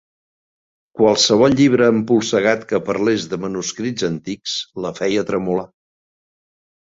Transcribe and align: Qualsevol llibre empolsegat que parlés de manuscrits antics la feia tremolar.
Qualsevol 0.99 1.55
llibre 1.59 1.89
empolsegat 1.95 2.63
que 2.71 2.79
parlés 2.87 3.27
de 3.33 3.39
manuscrits 3.45 4.07
antics 4.09 4.55
la 4.87 4.93
feia 5.01 5.27
tremolar. 5.33 5.67